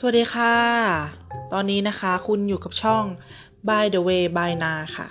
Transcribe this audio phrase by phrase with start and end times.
[0.00, 0.54] สวัสดีค่ะ
[1.52, 3.04] ตอนนี้นะคะคุณอยู่กับช่อง
[3.68, 5.08] By the way by Na ค่ะ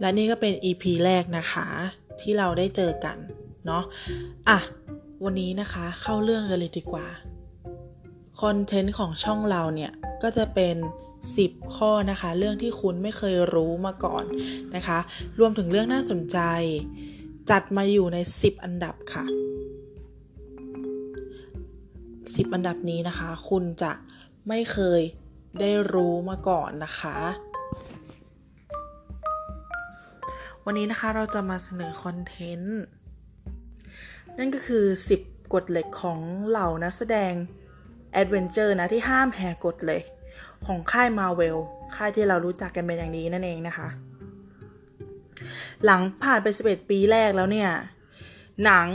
[0.00, 1.66] และนี่ก็เป็น EP แรกนะคะ
[2.20, 3.16] ที่เราได้เจอกัน
[3.66, 3.84] เนาะ
[4.48, 4.58] อะ
[5.24, 7.06] วันนี้นะคะเข้าเรื่องกันเลยดีกว่า
[8.40, 9.92] คอนเทนต์ของช่องเราเนี่ย
[10.22, 10.76] ก็จะเป็น
[11.26, 14.24] 10 ข้อนะคะ เรื่องที่คุณไม่เคยรู้มาก่อน
[14.76, 14.98] นะคะ
[15.38, 16.38] รวมถึงเรื่องน่าสนใจ
[17.50, 19.26] จัดมาอยู่ใน 10 อันดับค่ะ
[22.34, 23.92] 10 อันดับนี้นะคะ คุณจะ
[24.48, 25.00] ไม่เคย
[25.60, 27.16] ได้รู้มาก่อนนะคะ
[30.64, 32.80] วันนี้นะคะเราจะมาเสนอคอนเทนต์
[34.38, 34.84] นั่นก็คือ
[35.20, 37.32] 10 กฎเหล็กของเหล่านักแสดง
[38.12, 40.04] แอดเวนเจอร์นะที่ห้ามแหกกฎเหล็ก
[40.66, 41.58] ของค่ายมาเวล
[41.96, 43.88] ค่ายที่เรารู้จักกันเป็นอย่างนี้นั่นเองนะคะ
[45.84, 47.70] หลังผ่านไป 11 ปีแรกแล้วเนี่ย
[48.64, 48.88] หนัง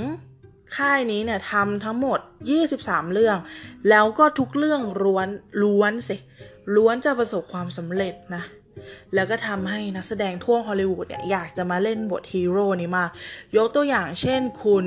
[0.78, 2.20] ค่ายนี้เนี่ยทำทั้งหมด
[2.66, 3.38] 23 เรื่อง
[3.90, 5.28] แล้วก็ทุกเรื่องล้วน
[5.64, 6.18] ล้วนสิ
[6.76, 8.44] ล้วนจะประสบความสำเร็จนะ
[9.16, 13.10] แล้วก็ทำให้นักแสดงทั่วฮอลลีวูดเนี่ยอยากจะมาเล่นบทฮีโร่นี้มาก
[13.58, 14.86] ยกตัวอย่างเช่นคุณ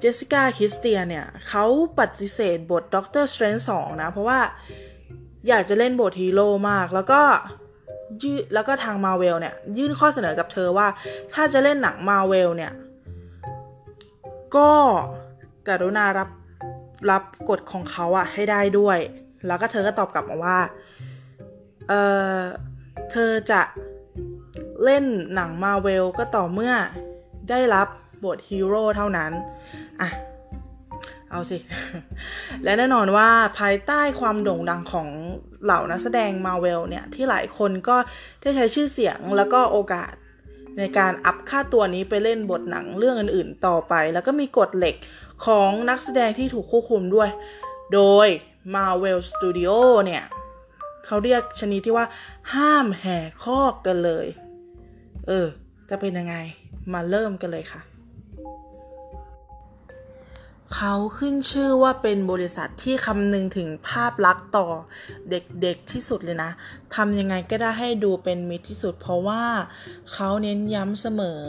[0.00, 1.64] Jessica Chastain เนี่ยเขา
[1.98, 4.40] ปฏิเสธบท Doctor Strange สองนะ เพราะว่า
[5.48, 7.20] อยากจะเล่นบทฮีโร่มากแล้วก็
[8.22, 10.88] ยืแล้วก็ทางมาเวลเนี่ย ยื่นข้อเสนอกับเธอว่า
[11.32, 12.72] ถ้าจะเล่นหนังมาเวลเนี่ย
[14.56, 14.70] ก็
[15.68, 16.30] กรุณารับ
[17.10, 18.98] รับกฎของเขาอะให้ได้ด้วย
[19.46, 20.58] แล้วก็เธอก็ตอบกลับมาว่า
[21.88, 21.92] เอ
[22.34, 22.38] อ
[23.10, 23.62] เธอจะ
[24.84, 26.74] เล่นหนังมาเวลก็ต่อเมื่อ
[27.50, 27.88] ได้รับ
[28.24, 29.32] บทฮีโร่เท่านั้น
[30.00, 30.10] อะ
[31.30, 31.58] เอาสิ
[32.64, 35.08] และแน่นอนว่าภายใต้ความโด่งดังของ
[35.64, 37.96] เหล่านักแสดงมาเวลเนี่ย ที่หลายคนก็
[38.40, 40.12] ได้ใช้ชื่อเสียงแล้วก็โอกาส
[40.78, 44.96] ในการอัพค่าตัวนี้ไปเล่นบทหนังเรื่องอื่นๆต่อไป แล้วก็มีกฎเหล็ก
[45.46, 47.28] ของนักแสดงที่ถูกควบคุมด้วย
[47.94, 48.28] โดย
[48.74, 49.72] Marvel Studio
[50.04, 50.24] เนี่ย
[51.06, 52.06] เขาเรียกชนิดที่ว่า
[52.54, 54.26] ห้ามแห่คอกกันเลย
[55.26, 55.46] เออ
[55.90, 56.36] จะเป็นยังไง
[56.92, 57.80] มาเริ่มกันเลยค่ะ
[60.74, 64.66] เขาขึ้นชื่อว่าเป็นบริษัทที่คำนึงถึงภาพลักษณ์ต่อ
[65.30, 66.50] เด็กๆที่สุดเลยนะ
[66.94, 69.44] ทำยังไงก็ได้ให้ดูเป็นมิตรที่สุด เพราะว่า
[70.12, 71.42] เขาเน้นย้ำเสมอ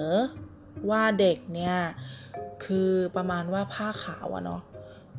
[0.90, 1.78] ว่าเด็กเนี่ย
[2.66, 4.62] คือประมาณว่าผ้าขาวอะเนาะ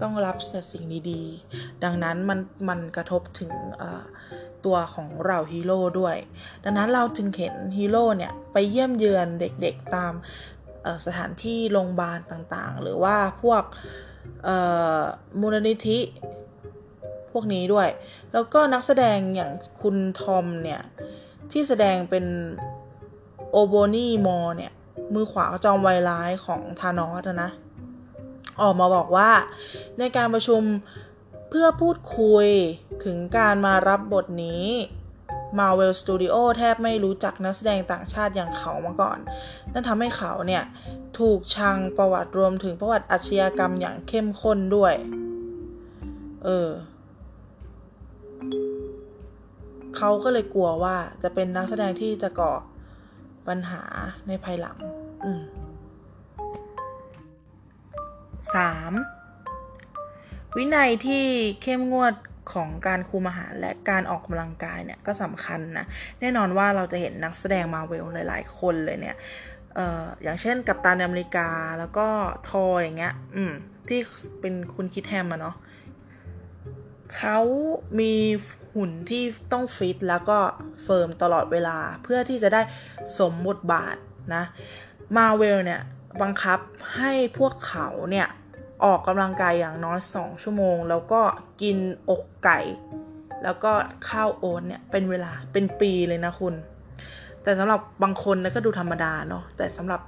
[0.03, 2.39] ต้องรับแต่สิ่งดีๆ ดังนั้นมัน
[2.69, 3.53] มันกระทบถึง
[4.65, 6.17] ตัวของเราฮีโร่ด้วย
[6.65, 10.13] ดังนั้นเราจึงเห็นฮีโร่เนี่ย ไปเยี่ยมเยือนเด็กๆตาม
[11.07, 13.63] สถานที่โรงพยาบาลต่างๆ หรือว่าพวก
[15.41, 16.01] มูลนิธิ
[17.33, 17.89] พวกนี้ด้วย
[18.33, 20.83] แล้วก็นักแสดงอย่างคุณทอมเนี่ย
[21.53, 22.25] ที่แสดงเป็น
[23.51, 24.73] โอโบนี่มอเนี่ย
[25.15, 27.51] มือขวาจอมไวร้ายของธานอสนะ
[28.61, 29.31] ออกมาบอกว่า
[29.99, 30.63] ในการประชุม
[31.49, 32.47] เพื่อพูดคุย
[33.05, 34.65] ถึงการมารับบทนี้
[35.59, 39.19] Marvel Studio แทบไม่รู้จักนักแสดงต่างชาติอย่างเขามาก่อน
[39.73, 40.65] นั่นทำให้เขาเนี่ย
[41.19, 44.95] ถูกชังประวัติรวมถึงประวัติอาชญากรรมอย่างเข้มข้นด้วย
[46.45, 46.69] เออ
[49.97, 52.53] เขาก็เลยกลัวว่าจะเป็นนักแสดงที่จะก่อ
[53.49, 53.83] ปัญหา
[54.29, 54.77] ในภายหลัง
[55.25, 55.43] อืม
[58.55, 58.93] สาม
[60.57, 61.25] วินัยที่
[61.63, 62.15] เข้มงวด
[62.53, 65.87] ของการคุมอาหารและการออกกำลังกายเนี่ยก็สำคัญนะ
[66.21, 69.17] แน่นอนว่าเราจะเห็นนักแสดงมาเวลหลาย ๆ คนเลยเนี่ย
[69.75, 71.49] เอ่ออย่างเช่น Captain America
[71.79, 72.09] แล้วก็
[72.49, 73.53] ทออย่างเงี้ยอืม
[73.89, 74.01] ที่
[74.41, 75.57] เป็นคุณคิดแฮมอะเนาะ
[77.17, 77.39] เขา
[78.01, 78.13] มี
[78.75, 79.23] หุ่นที่
[79.53, 80.39] ต้องฟิตแล้วก็
[80.85, 82.63] firm ตลอดเวลาเพื่อที่จะได้
[83.19, 83.97] สมบทบาท
[84.35, 84.45] นะ
[85.17, 85.81] มาเวลเนี่ย
[86.23, 86.59] บังคับ
[86.97, 88.29] ให้พวกเขาเนี่ย
[88.85, 91.21] ออกกำลังกายอย่างน้อย 2 ชั่วโมง แล้วก็
[91.63, 91.79] กิน
[92.11, 92.61] อกไก่
[93.43, 93.73] แล้วก็
[94.09, 96.55] ข้าวโอ๊ตเนี่ยเป็นเวลาเป็นปีเลยนะคุณ
[97.43, 100.01] แต่สำหรับบางคนนะก็ดูธรรมดาเนาะแต่สำหรับ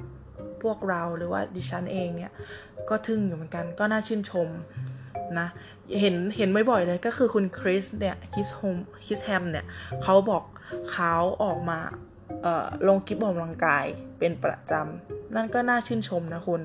[0.62, 2.32] พวกเราหรือว่าดิฉันเองเนี่ย
[2.88, 4.48] ก็ทึ่งอยู่เหมือนกันก็น่าชื่นชม
[5.38, 5.48] นะ
[6.00, 9.66] เห็นเห็นบ่อยๆเลยก็คือคุณ Chris เนี่ย Chris Hem Chris Hem เนี่ย
[10.02, 10.42] เขาบอก
[10.92, 11.78] เขาออกมา
[12.88, 13.84] ลงคลิปออกกำลังกาย
[14.18, 16.62] เป็นประจำนั่นก็น่าชื่นชมนะคุณ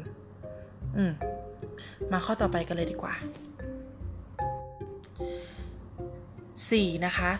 [0.97, 1.11] อืม
[2.11, 3.13] มาข้อต่อไปกันเลยดีกว่า
[5.93, 7.05] 4.
[7.05, 7.31] นะคะ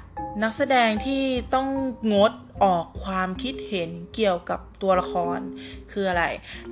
[0.44, 1.24] นักแสดงที่
[1.54, 1.68] ต้อง
[2.14, 2.32] งด
[2.64, 5.40] ออกความคิดเห็นเกี่ยวกับตัวละคร
[5.92, 6.24] คืออะไร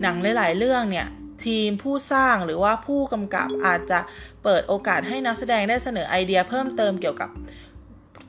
[0.01, 1.07] หนังหลาย ๆ เรื่องเนี่ย
[1.45, 3.99] ทีมผู้สร้างหรือว่าผู้กำกับอาจจะ
[4.43, 7.29] เปิดโอกาสให้นักแสดงได้เสนอไอเดียเพิ่มเติมเกี่ยวกับ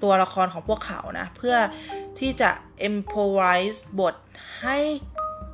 [0.02, 1.56] ตัวละครของพวกเขานะ เพื่อ
[2.18, 2.50] ที่จะ
[2.88, 4.14] improvise บท
[4.62, 4.78] ให้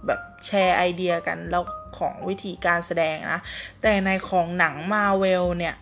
[0.07, 1.63] แบบแชร์ไอเดียกันแล้ว
[1.99, 3.41] ของวิธีการแสดงนะ
[3.83, 5.75] แต่ในของหนังมาเวลเนี่ย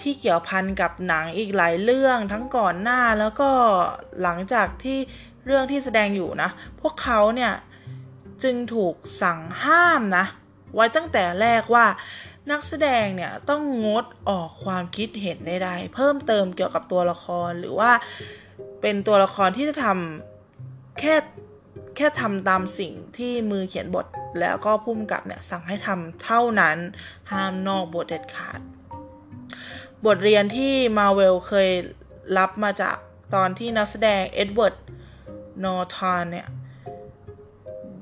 [0.00, 3.50] ที่เกี่ยวพันกับหนังอีกหลายเรื่องทั้งก่อนหน้าแล้วก็
[4.22, 4.98] หลังจากที่
[5.46, 6.50] เรื่องที่แสดงอยู่นะ
[6.80, 7.52] พวกเขาเนี่ย
[8.42, 10.24] จึงถูกสั่งห้ามนะ
[10.74, 11.86] ไว้ตั้งแต่แรกว่า
[12.50, 17.90] นักแสดงเนี่ยต้องงดออกความคิดเห็นใดๆเพิ่มเติมเกี่ยวกับตัวละครหรือว่า
[18.80, 21.14] เป็นตัวละครที่จะทำแค่
[21.96, 24.06] แค่ทำตามสิ่งที่มือเขียนบท
[24.40, 26.78] แล้วก็ผู้กำกับเนี่ยสั่งให้ทำเท่านั้น
[27.32, 28.60] ห้ามนอกบทเด็ดขาด
[30.06, 31.68] บทเรียนที่มาเวลเคย
[32.38, 32.96] รับมาจาก
[33.34, 34.76] ตอนที่นักแสดง Edward
[35.64, 36.48] Norton เนี่ย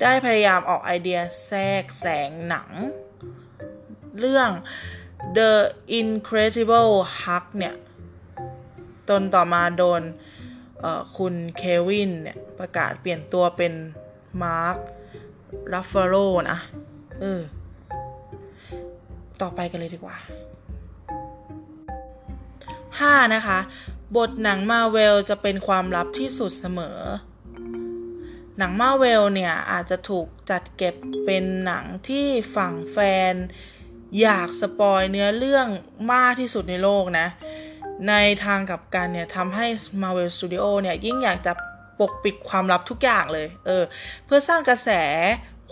[0.02, 2.68] ได้พยายามออกไอเดียแทรกแสงหนัง
[4.18, 4.50] เรื่อง
[5.36, 5.52] The
[6.00, 6.92] Incredible
[7.22, 7.74] Hulk เนี่ย
[9.10, 10.02] ตนต่อมาโดน
[11.16, 13.72] คุณเควินเนี่ย ประกาศเปลี่ยนตัวเป็น
[14.42, 14.76] มาร์ค
[15.72, 16.14] รัฟเฟโร
[16.50, 16.58] นะ
[17.20, 17.40] เออ
[19.40, 20.16] ต่อไปกันเลยดีกว่า
[23.00, 23.34] 5.
[23.34, 23.58] นะคะ
[24.16, 27.00] บทหนังมาเวลจะเป็นความลับที่สุดเสมอ
[28.58, 32.98] หนังมาเวลเนี่ย อาจจะถูกจัดเก็บเป็นหนังที่ฝั่งแฟ
[33.32, 33.34] น
[34.20, 35.68] อยากสปอยเนื้อเรื่อง
[36.12, 37.26] มากที่สุดในโลกนะ
[38.08, 38.14] ใน
[38.44, 39.66] ทางกับกันเนี่ยทำให้
[40.02, 41.52] Marvel Studio เนี่ย ยิ่งอยากจะ
[42.00, 43.84] ปกปิดความลับทุกอย่างเลย เออ
[44.24, 44.90] เพื่อสร้างกระแส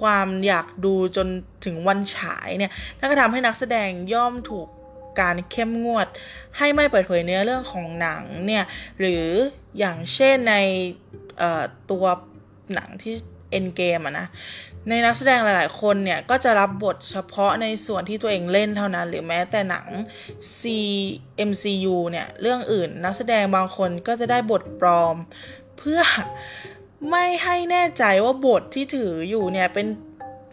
[0.00, 1.28] ความอยากดูจน
[1.64, 4.68] ถึงวันฉายเนี่ยนั่นก็ทำให้นักแสดงย่อมถูก
[5.20, 6.06] การเข้มงวด
[6.58, 8.64] ให้ไม่เปิดเผยเนื้อเรื่องของหนังเนี่ย
[9.00, 9.24] หรือ
[9.78, 10.54] อย่างเช่นใน
[11.90, 12.04] ตัว
[12.74, 13.14] หนังที่
[13.58, 14.26] Endgame อะนะ
[14.88, 19.86] ในนักแสดงหลาย ๆ คนเนี่ย ก็จะรับบทเฉพาะในส่วนที่ตัวเองเล่นเท่านั้น หรือแม้แต่หนัง
[20.58, 25.16] CMCU เนี่ย เรื่องอื่นนักแสดงบางคนก็จะได้บทปลอม
[25.84, 26.02] เพื่อ
[27.10, 29.86] ไม่ให้แน่ใจว่าบทที่ถืออยู่เนี่ยเป็น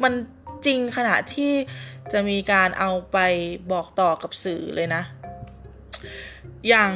[0.03, 0.13] มัน
[0.65, 1.53] จริงขณะที่
[2.11, 3.17] จะมีการเอาไป
[3.71, 5.03] บอกต่อกับสื่อเลยนะ
[6.69, 6.91] อย่าง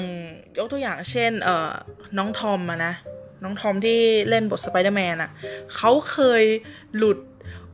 [0.57, 1.71] ยกตัวอย่างเช่น เอ่อ
[2.18, 2.94] น้องทอมอะนะ
[3.44, 4.00] น้องทอมที่
[4.30, 5.31] เล่นบทสไปเดอร์แมนอะ
[5.75, 6.44] เขาเคย
[6.95, 7.18] หลุด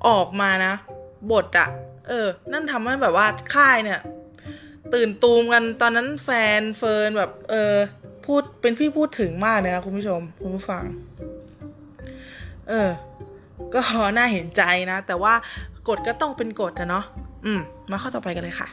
[0.08, 0.74] ออกมานะ
[1.32, 1.68] บทอะ
[2.08, 4.00] เออ นั่นทำให้แบบว่าค่ายเนี่ย
[4.94, 6.30] ตื่นตูมกันตอนนั้นแฟ
[6.60, 7.76] นเฟิร์นแบบ เออ
[8.30, 10.84] พูดเป็นที่พูดถึงมากเลยนะคุณผู้ชม คุณผู้ฟัง
[12.70, 12.90] เออ
[13.74, 13.82] ก็
[14.18, 15.34] น่าเห็นใจนะ แต่ว่า
[15.88, 17.06] กฎก็ต้องเป็นกฎนะเนาะ
[17.46, 17.62] อืม
[17.92, 18.68] มาข้อต่อไปกันเลยค่ะ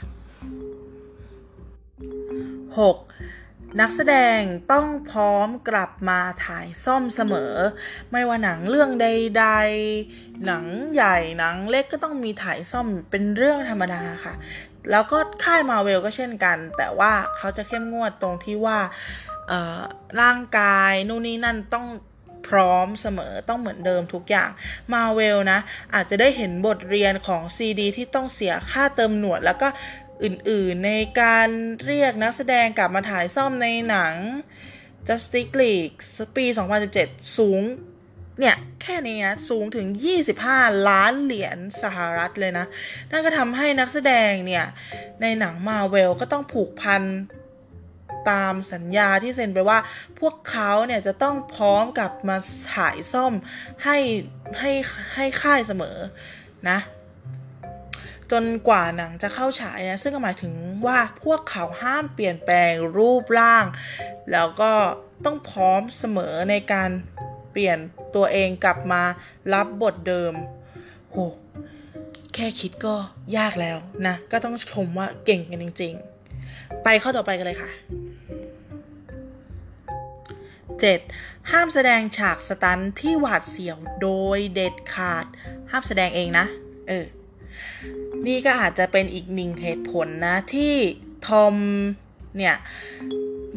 [3.07, 3.81] 6.
[3.81, 4.41] นักแสดง
[4.73, 7.55] ต้องพร้อมกลับมาถ่ายซ่อมเสมอ
[8.11, 9.47] ไม่ว่าหนังเรื่องใด
[9.97, 10.65] ๆ หนัง
[10.95, 14.35] ใหญ่หนังเล็กก็ต้องมีถ่ายซ่อมเป็นเรื่องธรรมดาค่ะ
[14.91, 18.79] แล้วก็ค่ายมาเวลก็เช่นกัน แต่ว่าเขาจะเข้มงวดตรงที่ว่า
[20.21, 21.87] ร่างกายนู่นนี่นั่นต้อง
[22.49, 24.51] พร้อมเสมอต้องเหมือนเดิมทุกอย่าง
[24.93, 25.59] มาเวลนะ
[25.95, 29.69] อาจจะได้เห็นบทเรียนของซีดีที่ต้องเสียค่าเติมหนวดแล้วก็
[30.25, 31.49] อื่นๆในการ
[31.87, 34.15] เรียกนักแสดงกลับมาถ่ายซ่อมในหนัง
[35.09, 35.97] Justice League
[36.37, 36.47] ปี
[36.93, 37.63] 2017 สูง
[38.41, 39.87] เนี่ย แค่นี้นะสูงถึง
[40.37, 42.67] 25 ล้านเหรียญสหรัฐเลยนะ
[43.11, 44.65] นั่นก็ทำให้นักแสดงเนี่ย
[45.23, 47.03] ในหนังมาเวลก็ต้องผูกพัน
[48.31, 49.79] ตามสัญญาที่เซ็นไปว่า
[50.21, 52.37] พวกเขาเนี่ยจะต้องพร้อมกับมา
[52.75, 53.33] ถ่ายซ่อม
[53.85, 53.99] ให้
[54.59, 54.73] ให้
[55.15, 55.97] ให้ค่ายเสมอ
[56.69, 56.79] นะ
[58.33, 60.53] จนกว่าหนังจะเข้าฉายนะซึ่งหมายถึง
[60.87, 63.65] ว่าพวกเขาห้ามเปลี่ยนแปลงรูปร่าง
[64.33, 64.73] แล้วก็
[65.25, 66.91] ต้องพร้อมเสมอในการ
[67.53, 67.79] เปลี่ยน
[68.15, 69.03] ตัวเองกลับมา
[69.55, 70.33] รับบทเดิม
[71.11, 71.17] โห
[72.35, 72.95] แค่คิดก็
[73.37, 75.95] ยากแล้วนะ ก็ต้องชมว่าเก่งกันจริง
[76.39, 77.71] ๆ ไปข้อต่อไปกันเลยค่ะ
[80.85, 81.51] 7.
[81.51, 85.27] ห้ามแสดงฉากสตันที่หวาดเสียวโดยเด็ดขาด
[85.71, 86.47] ห้ามแสดงเองนะ
[86.89, 87.07] เออ
[88.27, 90.75] นี่ก็อาจจะเป็นอีกหนึ่งเหตุผลนะ ที่
[91.27, 91.55] ทอม
[92.37, 92.57] เนี่ย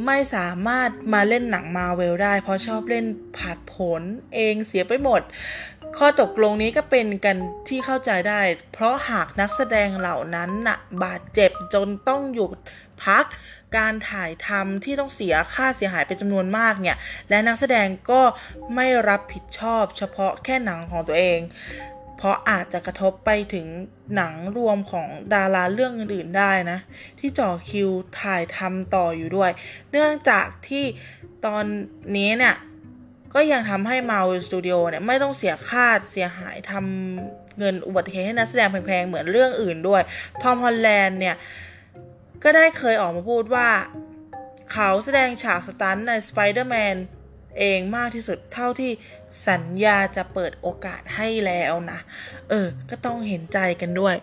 [0.05, 3.05] ไม่สามารถมาเล่นหนังมาเวลได้ เพราะชอบเล่น
[3.37, 4.01] ผัดผล
[4.35, 5.21] เองเสียไปหมด
[5.97, 8.41] ข้อตกลงนี้ก็เป็นกันที่เข้าใจได้
[8.73, 12.51] เพราะหากนักแสดงเหล่านั้นนะ่ะบาดเจ็บจนต้องหยุด
[13.05, 13.25] พัก
[13.77, 16.97] การถ่ายทำที่ต้องเสียค่าเสียหายเป็นจำนวนมากเนี่ย
[17.29, 18.21] และนักแสดงก็
[18.75, 21.39] ไม่รับผิดชอบเฉพาะแค่หนังของตัวเอง
[22.17, 23.67] เพราะอาจจะกระทบไปถึง
[24.15, 26.79] หนังรวมของดาราเรื่องอื่นๆได้นะ
[27.19, 27.89] ที่จ่อคิว
[28.21, 29.51] ถ่ายทำต่ออยู่ด้วย
[29.91, 30.85] เนื่องจากที่
[31.45, 31.63] ตอน
[32.17, 32.55] นี้เนี่ย
[33.33, 40.01] ก็ยังทำให้ Marvel Studio เนี่ยไม่ต้องเสียค่าเสียหายทำเงินอุบัติเหตุให้นักแสดงแพงๆ เหมือนเรื่องอื่นด้วย
[40.41, 41.35] ทอมฮอลแลนด์เนี่ย
[42.43, 43.69] ก็ได้เคยออกมาพูดว่า
[44.71, 46.97] เขาแสดงฉากสตันใน Spider-Man
[47.59, 48.91] เองมากที่สุดเท่าที่
[49.47, 51.99] สัญญาจะเปิดโอกาสให้แล้วนะ
[52.49, 54.15] เออ ก็ต้องเห็นใจกันด้วย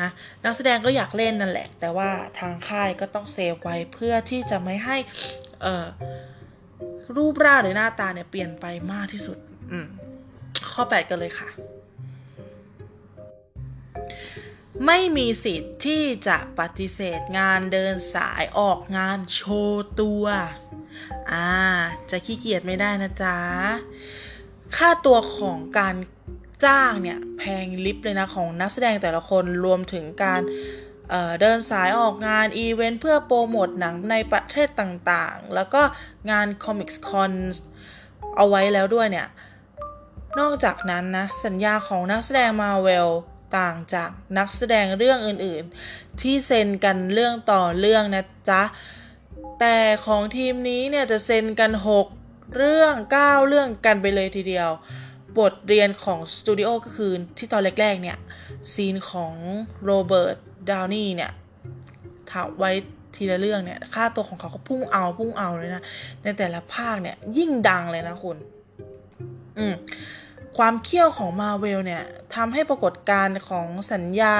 [0.00, 0.10] นะ
[0.44, 4.96] นักแสดงก็อยากเล่นนั่นแหละ แต่ว่าทางค่ายก็ต้องเซฟไว้เพื่อที่จะไม่ให้
[5.62, 5.86] เออ
[7.16, 9.38] รูปร่างหรือหน้าตาเนี่ยเปลี่ยนไปมากที่สุด
[9.72, 9.86] อืม
[10.72, 11.48] ข้อ 8 กันเลยค่ะ
[14.86, 20.24] ไม่มีสิทธิ์ที่จะปฏิเสธงานเดินสายออกงานโชว์ตัว
[21.32, 21.50] อ่า
[22.10, 23.38] จะขี้เกียจไม่ได้นะจ๊ะ
[24.76, 25.96] ค่าตัวของการ
[26.64, 30.40] จ้างเนี่ย แพงลิฟเลยนะ ของนักแสดงแต่ละคนรวมถึงการ
[31.10, 35.82] เเดินสายออกงานอีเวนต์เพื่อโปรโมทหนังในประเทศต่างๆ แล้วก็
[36.30, 37.32] งาน Comics Con
[38.36, 39.28] เอาไว้แล้วด้วยเนี่ย
[40.40, 43.08] นอกจากนั้นนะ สัญญาของนักแสดงมาเวล
[43.56, 48.62] ต่างจากนักแสดงเรื่องอื่นๆ ที่เซ็นกันเรื่องต่อเรื่องนะจ๊ะ
[49.60, 49.76] แต่
[50.06, 51.72] ของทีมนี้เนี่ยจะเซ็นกัน
[52.14, 54.70] 6 เรื่อง 9 เรื่องกันไปเลยทีเดียว
[55.38, 58.18] บทเรียนของสตูดิโอก็คือที่ตอนแรกๆเนี่ย
[58.72, 59.34] ซีนของ
[59.84, 60.36] โรเบิร์ต
[60.70, 61.32] ดาวนี่เนี่ย
[62.30, 62.70] ถาไว้
[63.14, 65.82] ทีละเรื่องเนี่ยค่าตัวของเขาก็พุ่งเอาพุ่งเอาเลยนะ
[66.22, 68.36] ในแต่ละภาคเนี่ยยิ่งดังเลยนะคุณ
[69.58, 69.74] อืม
[70.58, 74.36] ความเขี้ยวของมาเวลเนี่ยทำให้ปรากฏการณ์ของสัญญา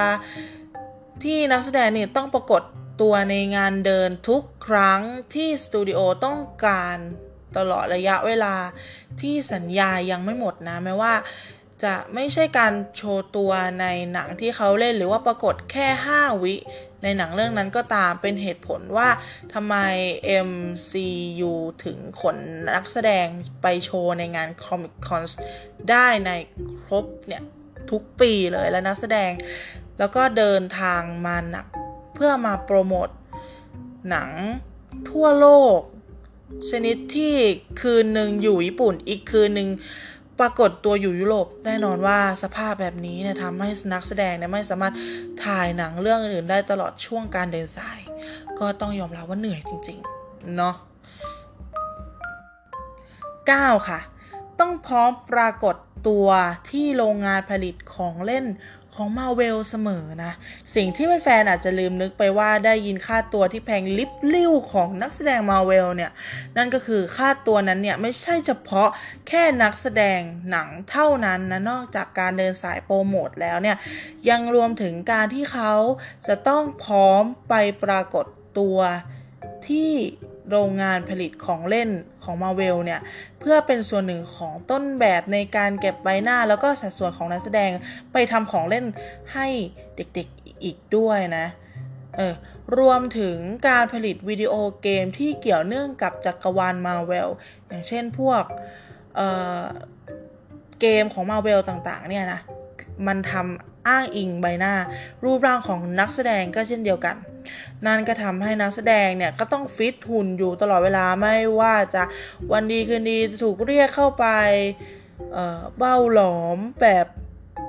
[1.25, 2.63] ที่นักแสดงเนี่ยต้องปรากฏ
[3.01, 5.01] ตัวในงานเดินทุกครั้ง
[5.35, 6.97] ที่สตูดิโอต้องการ
[7.57, 8.55] ตลอดระยะเวลา
[9.21, 11.15] ที่สัญญายังไม่หมดนะแม้ว่า
[11.85, 16.55] จะไม่ใช่การโชว์ตัวในหนังที่เขาเล่นหรือว่าปรากฏแค่ 5 วิ
[17.03, 19.09] ในหนังเรื่องนั้นก็ตามเป็นเหตุผลว่า
[19.55, 19.77] ทำไม
[20.49, 21.53] MCU
[21.85, 22.37] ถึงขน
[22.75, 23.27] นักแสดง
[23.63, 25.23] ไปโชว์ในงาน Comic Con
[25.91, 26.31] ได้ใน
[26.85, 27.43] ครบเนี่ย
[27.91, 29.33] ทุกปีเลยแล้วนักแสดง
[29.99, 31.67] แล้วก็เดินทางมาหนัก
[32.15, 33.09] เพื่อมาโปรโมท
[34.11, 34.31] หนัง
[35.11, 35.79] ทั่วโลก
[36.71, 37.35] ชนิดที่
[37.81, 39.69] คืนหนึ่งอยู่ญี่ปุ่นอีกคืนหนึ่ง
[40.41, 44.95] ปรากฏตัวอยู่ยุโรปแน่นอนว่าสภาพแบบนี้เนี่ยทำให้นักแสดงเนี่ยไม่สามารถ
[45.45, 48.01] ถ่ายหนังเรื่องอื่นได้ตลอดช่วงการเดินสาย
[48.59, 50.75] ก็ต้องยอมรับว่าเหนื่อยจริงๆเนาะ
[53.31, 54.01] 9ค่ะ
[54.61, 55.77] ต้องพร้อมปรากฏ
[56.09, 56.29] ตัว
[56.71, 58.45] ที่โรงงานผลิตของเล่น
[58.99, 60.33] ของมาเวลเสมอนะ
[60.75, 66.11] สิ่งที่แฟนอาจจะลืมนึกไปว่าได้ยินค่าตัวที่แพงลิบลิ่วของนักแสดงมาเวลเนี่ย
[66.57, 68.89] นั่นก็คือค่าตัวนั้นเนี่ย ไม่ใช่เฉพาะ
[69.29, 73.77] แค่นักแสดงหนังเท่านั้นนะ นอกจากการเดินสายโปรโมทแล้วเนี่ย
[74.29, 75.73] ยังรวมถึงการที่เขา
[76.27, 78.27] จะต้องพร้อมไปปรากฏ
[78.59, 78.79] ตัว
[79.69, 79.93] ที่
[80.51, 81.89] โรงงานผลิตของเล่น
[82.25, 83.01] ของมาเวลเนี่ย
[83.41, 87.71] เพื่อเป็นส่วนหนึ่งของต้นแบบในการเก็บใบหน้าแล้วก็สัดส่วนของนักแสดง
[88.13, 88.85] ไปทำของเล่น
[89.35, 89.49] ให้
[89.97, 91.47] เด็กๆอีกด้วยนะ
[92.17, 92.35] เออ
[92.79, 93.37] รวมถึง
[93.69, 97.29] การผลิตวิดีโอเกมที่เกี่ยวเนื่องกับจักรวาลมาเวล
[97.67, 98.45] อย่างเช่นพวก
[99.17, 102.41] เเกมของมาเวลต่างๆเนี่ยนะ
[103.07, 104.75] มันทำอ้างอิงใบหน้า
[105.25, 107.17] รูปร่างของนักแสดงก็เช่นเดียวกัน
[107.87, 112.03] นั่นก็ทำให้นักแสดงเนี่ยก็ต้องฟิตหุ่นอยู่ตลอดเวลาไม่ว่าจะ
[112.53, 114.27] วันดีคืนดีจะถูกเรียกเข้าไป
[115.33, 117.07] เเบ้าหลอมแบบ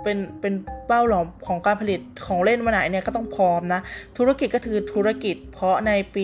[0.04, 0.54] เป็นเป็น
[0.88, 3.82] เป้าหลอมของการผลิตของเล่นมาไหนเนี่ยก็ต้องพร้อมนะ
[4.18, 6.24] ธุรกิจก็คือธุรกิจ เพราะในปี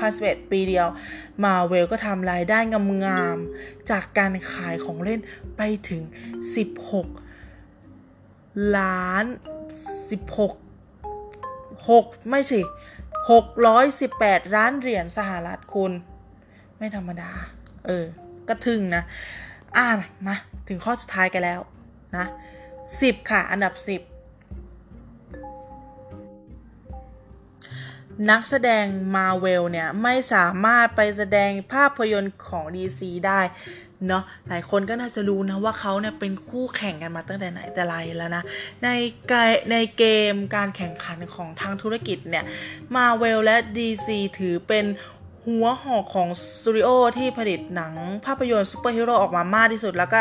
[0.00, 0.88] 2011 ปีเดียว
[1.44, 2.58] มาเวลก็ทำรายได้
[3.06, 5.20] งามๆ จากการขายของเล่น
[5.56, 6.02] ไปถึง
[6.64, 7.23] 16
[8.78, 9.24] ล้าน
[10.56, 10.56] 16
[11.88, 12.60] 6ไม่สิ
[13.38, 15.92] 618ล้านเหรียญสหรัฐคุณ
[16.78, 17.30] ไม่ธรรมดา
[17.86, 18.06] เออ
[18.48, 19.02] ก็ถึงนะ
[19.76, 19.86] อ่า
[20.26, 20.34] มา
[20.68, 21.60] ถึงข้อสุดท้ายกันแล้ว
[22.16, 22.26] นะ
[22.78, 24.14] 10ค่ะ อันดับ10
[28.30, 28.84] นักแสดง
[29.14, 33.40] มาเวลเนี่ย ไม่สามารถไปแสดงภาพยนตร์ของ DC ได้
[34.08, 38.42] เนาะหลายคนก็น่าจะรู้นะว่าเขาเนี่ยเป็นคู่แข่งกันมาตั้งแต่ไหนแต่ไรแล้วนะ
[38.82, 38.88] ใน
[39.70, 42.44] ในเกมการแข่งขันของทางธุรกิจเนี่ย
[42.96, 44.08] มาเวลและ DC
[44.38, 44.84] ถือเป็น
[45.46, 50.20] หัวหอกของสตูดิโอที่ผลิตหนังภาพยนตร์ซูเปอร์ฮีโร่ออกมามากที่สุด แล้วก็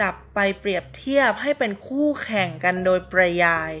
[0.00, 3.72] จับไปเปรียบเทียบให้เป็นคู่แข่งกันโดยปริยาย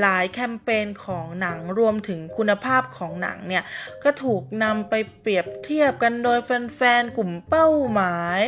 [0.00, 3.64] หลายแคมเปญของหนังรวมถึงคุณภาพของหนังเนี่ย
[4.04, 8.40] ก็ถูกนำไปเปรียบเทียบกันโดยแฟนๆ กลุ่มเป้าหมาย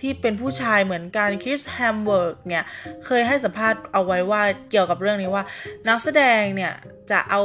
[0.00, 2.64] ที่เป็นผู้ชายเหมือนกัน Chris Hemsworth เนี่ย
[3.06, 5.44] เคยให้สัมภาษณ์เอาไว้ว่าเกี่ยวกับเรื่องนี้ว่า
[5.88, 6.72] นักแสดงเนี่ย
[7.10, 7.40] จะเอา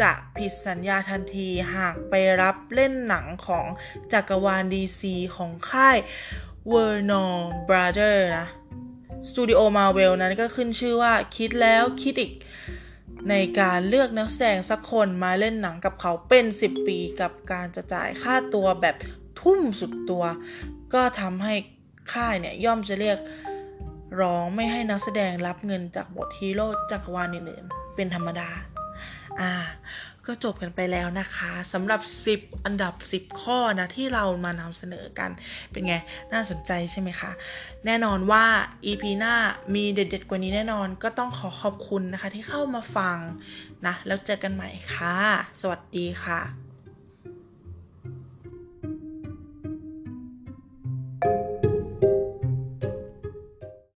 [0.00, 3.66] จะผิดสัญญาทันทีหากไปรับเล่นหนังของ
[4.12, 5.02] จักรวาล DC
[5.36, 5.98] ของค่าย
[6.70, 7.32] Warner
[7.68, 8.46] Brother นะ
[9.28, 12.32] สตูดิโอมาเวลนั้นก็ขึ้นชื่อว่าคิดแล้วคิดอีก
[13.28, 18.96] ในการเลือกนักแสดงสักคนมาเล่นหนังกับเขาเป็น 10 ปีกับการจะจ่ายค่าตัวแบบ
[19.40, 20.24] ทุ่มสุดตัว
[20.94, 21.54] ก็ทำให้
[22.14, 23.18] ค่ายเนี่ยย่อมจะเรียก
[24.20, 28.48] ร้องไม่ให้นักแสดงรับเงินจากบทฮีโร่จักรวาลอื่นๆเป็นธรรมดา
[29.40, 29.52] อ่า
[30.26, 32.00] ก็จบกันไปแล้วนะคะสำหรับ
[32.34, 35.30] 10 อันดับ 10 ข้อนะที่เรามานำเสนอกัน
[35.70, 35.94] เป็นไง
[36.32, 37.30] น่าสนใจใช่ไหมคะ
[37.86, 38.44] แน่นอนว่า
[38.86, 39.34] EP หน้า
[39.74, 43.18] มีเด็ดๆกว่านี้แน่นอนก็ต้องขอขอบคุณนะคะที่เข้ามาฟัง
[43.86, 45.16] นะ แล้วเจอกันใหม่ค่ะ
[45.60, 46.69] สวัสดีค่ะ